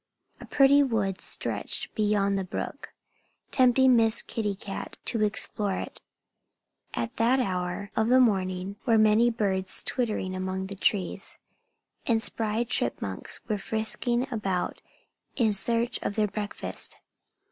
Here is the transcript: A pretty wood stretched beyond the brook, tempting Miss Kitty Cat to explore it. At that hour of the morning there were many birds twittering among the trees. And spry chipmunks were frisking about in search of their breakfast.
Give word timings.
A 0.39 0.45
pretty 0.47 0.81
wood 0.81 1.21
stretched 1.21 1.93
beyond 1.93 2.35
the 2.35 2.43
brook, 2.43 2.91
tempting 3.51 3.95
Miss 3.95 4.23
Kitty 4.23 4.55
Cat 4.55 4.97
to 5.05 5.21
explore 5.23 5.75
it. 5.77 6.01
At 6.95 7.17
that 7.17 7.39
hour 7.39 7.91
of 7.95 8.07
the 8.07 8.19
morning 8.19 8.77
there 8.87 8.95
were 8.95 8.97
many 9.03 9.29
birds 9.29 9.83
twittering 9.83 10.33
among 10.35 10.65
the 10.65 10.75
trees. 10.75 11.37
And 12.07 12.19
spry 12.19 12.63
chipmunks 12.63 13.41
were 13.47 13.59
frisking 13.59 14.25
about 14.33 14.81
in 15.35 15.53
search 15.53 15.99
of 16.01 16.15
their 16.15 16.27
breakfast. 16.27 16.97